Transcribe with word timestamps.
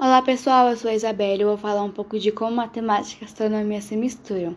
Olá 0.00 0.22
pessoal, 0.22 0.68
eu 0.68 0.76
sou 0.76 0.88
a 0.88 0.94
Isabelle 0.94 1.42
e 1.42 1.44
vou 1.44 1.56
falar 1.56 1.82
um 1.82 1.90
pouco 1.90 2.20
de 2.20 2.30
como 2.30 2.54
matemática 2.54 3.24
e 3.24 3.26
astronomia 3.26 3.80
se 3.80 3.96
misturam. 3.96 4.56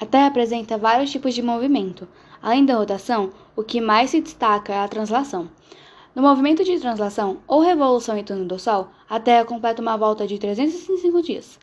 A 0.00 0.06
Terra 0.06 0.28
apresenta 0.28 0.78
vários 0.78 1.10
tipos 1.10 1.34
de 1.34 1.42
movimento. 1.42 2.06
Além 2.40 2.64
da 2.64 2.76
rotação, 2.76 3.32
o 3.56 3.64
que 3.64 3.80
mais 3.80 4.10
se 4.10 4.20
destaca 4.20 4.72
é 4.72 4.78
a 4.78 4.86
translação. 4.86 5.50
No 6.14 6.22
movimento 6.22 6.62
de 6.62 6.78
translação, 6.78 7.38
ou 7.48 7.58
revolução 7.58 8.16
em 8.16 8.22
torno 8.22 8.44
do 8.44 8.56
Sol, 8.56 8.86
a 9.10 9.18
Terra 9.18 9.44
completa 9.44 9.82
uma 9.82 9.96
volta 9.96 10.28
de 10.28 10.38
365 10.38 11.22
dias. 11.22 11.58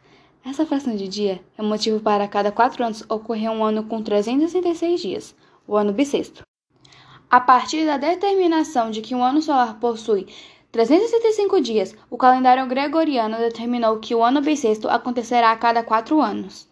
Essa 0.45 0.65
fração 0.65 0.93
de 0.93 1.07
dia 1.07 1.39
é 1.57 1.61
motivo 1.61 2.01
para 2.01 2.27
cada 2.27 2.51
quatro 2.51 2.83
anos 2.83 3.01
ocorrer 3.07 3.49
um 3.49 3.63
ano 3.63 3.85
com 3.85 4.03
366 4.03 4.99
dias, 4.99 5.35
o 5.65 5.77
ano 5.77 5.93
bissexto. 5.93 6.43
A 7.29 7.39
partir 7.39 7.85
da 7.85 7.97
determinação 7.97 8.91
de 8.91 9.01
que 9.01 9.15
um 9.15 9.23
ano 9.23 9.41
solar 9.41 9.79
possui 9.79 10.27
365 10.75 11.61
dias, 11.61 11.95
o 12.09 12.17
calendário 12.17 12.67
gregoriano 12.67 13.37
determinou 13.37 13.97
que 13.97 14.13
o 14.13 14.21
ano 14.21 14.41
bissexto 14.41 14.89
acontecerá 14.89 15.51
a 15.51 15.55
cada 15.55 15.81
quatro 15.81 16.19
anos. 16.19 16.67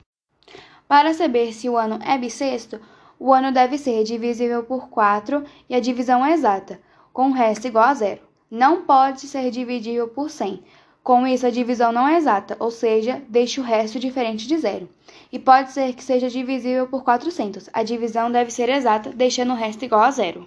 Para 0.89 1.13
saber 1.13 1.53
se 1.53 1.69
o 1.69 1.77
ano 1.77 1.97
é 2.05 2.17
bissexto, 2.17 2.81
o 3.17 3.33
ano 3.33 3.49
deve 3.49 3.77
ser 3.77 4.03
divisível 4.03 4.61
por 4.61 4.89
4 4.89 5.45
e 5.69 5.73
a 5.73 5.79
divisão 5.79 6.25
é 6.25 6.33
exata, 6.33 6.81
com 7.13 7.29
o 7.29 7.31
resto 7.31 7.65
igual 7.65 7.85
a 7.85 7.93
zero. 7.93 8.19
Não 8.51 8.81
pode 8.81 9.21
ser 9.21 9.49
dividível 9.49 10.09
por 10.09 10.29
100. 10.29 10.61
Com 11.01 11.25
isso, 11.25 11.47
a 11.47 11.49
divisão 11.49 11.93
não 11.93 12.05
é 12.05 12.17
exata, 12.17 12.57
ou 12.59 12.71
seja, 12.71 13.21
deixa 13.29 13.61
o 13.61 13.63
resto 13.63 13.97
diferente 14.01 14.45
de 14.45 14.57
zero. 14.57 14.89
E 15.31 15.39
pode 15.39 15.71
ser 15.71 15.93
que 15.93 16.03
seja 16.03 16.29
divisível 16.29 16.87
por 16.87 17.05
400. 17.05 17.69
A 17.71 17.83
divisão 17.83 18.29
deve 18.29 18.51
ser 18.51 18.67
exata, 18.67 19.11
deixando 19.11 19.53
o 19.53 19.57
resto 19.57 19.85
igual 19.85 20.01
a 20.01 20.11
zero. 20.11 20.45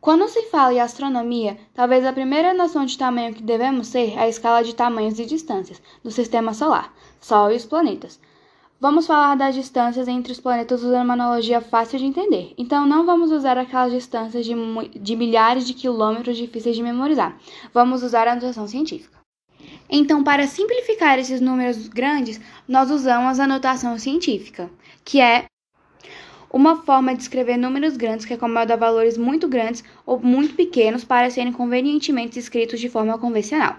Quando 0.00 0.26
se 0.28 0.46
fala 0.46 0.72
em 0.72 0.80
astronomia, 0.80 1.58
talvez 1.74 2.06
a 2.06 2.12
primeira 2.12 2.54
noção 2.54 2.86
de 2.86 2.96
tamanho 2.96 3.34
que 3.34 3.42
devemos 3.42 3.90
ter 3.90 4.14
é 4.14 4.20
a 4.20 4.28
escala 4.28 4.64
de 4.64 4.74
tamanhos 4.74 5.18
e 5.18 5.26
distâncias 5.26 5.80
do 6.02 6.10
sistema 6.10 6.54
solar, 6.54 6.90
Sol 7.20 7.52
e 7.52 7.56
os 7.56 7.66
planetas. 7.66 8.18
Vamos 8.80 9.06
falar 9.06 9.34
das 9.34 9.54
distâncias 9.54 10.08
entre 10.08 10.32
os 10.32 10.40
planetas 10.40 10.82
usando 10.82 11.04
uma 11.04 11.12
analogia 11.12 11.60
fácil 11.60 11.98
de 11.98 12.06
entender. 12.06 12.54
Então, 12.56 12.86
não 12.86 13.04
vamos 13.04 13.30
usar 13.30 13.58
aquelas 13.58 13.92
distâncias 13.92 14.46
de, 14.46 14.54
de 14.98 15.16
milhares 15.16 15.66
de 15.66 15.74
quilômetros 15.74 16.38
difíceis 16.38 16.74
de 16.74 16.82
memorizar. 16.82 17.36
Vamos 17.74 18.02
usar 18.02 18.26
a 18.26 18.34
notação 18.34 18.66
científica. 18.66 19.18
Então, 19.90 20.24
para 20.24 20.46
simplificar 20.46 21.18
esses 21.18 21.42
números 21.42 21.88
grandes, 21.88 22.40
nós 22.66 22.90
usamos 22.90 23.38
a 23.38 23.46
notação 23.46 23.98
científica, 23.98 24.70
que 25.04 25.20
é 25.20 25.49
uma 26.52 26.82
forma 26.82 27.14
de 27.14 27.22
escrever 27.22 27.56
números 27.56 27.96
grandes 27.96 28.26
que 28.26 28.34
acomoda 28.34 28.76
valores 28.76 29.16
muito 29.16 29.48
grandes 29.48 29.84
ou 30.04 30.18
muito 30.18 30.54
pequenos 30.54 31.04
para 31.04 31.30
serem 31.30 31.52
convenientemente 31.52 32.38
escritos 32.38 32.80
de 32.80 32.88
forma 32.88 33.18
convencional. 33.18 33.76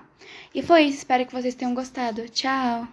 E 0.53 0.61
foi 0.61 0.83
isso, 0.83 0.99
espero 0.99 1.25
que 1.25 1.33
vocês 1.33 1.55
tenham 1.55 1.73
gostado. 1.73 2.27
Tchau! 2.29 2.87